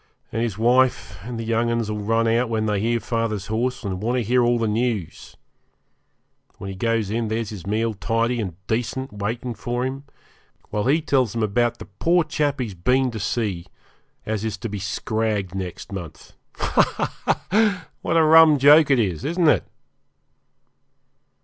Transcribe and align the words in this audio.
And 0.31 0.41
his 0.41 0.57
wife 0.57 1.19
and 1.23 1.39
the 1.39 1.43
young 1.43 1.69
'uns 1.69 1.87
'll 1.87 1.99
run 1.99 2.27
out 2.27 2.49
when 2.49 2.65
they 2.65 2.79
hear 2.79 2.99
father's 2.99 3.45
horse, 3.45 3.83
and 3.83 4.01
want 4.01 4.17
to 4.17 4.23
hear 4.23 4.41
all 4.41 4.57
the 4.57 4.67
news. 4.67 5.37
When 6.57 6.71
he 6.71 6.75
goes 6.75 7.11
in 7.11 7.27
there's 7.27 7.51
his 7.51 7.67
meal 7.67 7.93
tidy 7.93 8.41
and 8.41 8.55
decent 8.65 9.13
waiting 9.13 9.53
for 9.53 9.85
him, 9.85 10.05
while 10.71 10.85
he 10.85 11.03
tells 11.03 11.33
them 11.33 11.43
about 11.43 11.77
the 11.77 11.85
poor 11.85 12.23
chap 12.23 12.59
he's 12.59 12.73
been 12.73 13.11
to 13.11 13.19
see 13.19 13.67
as 14.25 14.43
is 14.43 14.57
to 14.57 14.69
be 14.69 14.79
scragged 14.79 15.53
next 15.53 15.91
month. 15.91 16.33
Ha! 16.55 17.13
ha! 17.27 17.87
what 18.01 18.17
a 18.17 18.23
rum 18.23 18.57
joke 18.57 18.89
it 18.89 18.97
is, 18.97 19.23
isn't 19.23 19.47
it? 19.49 19.65